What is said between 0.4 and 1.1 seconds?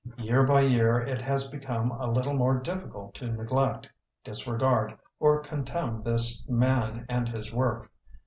by year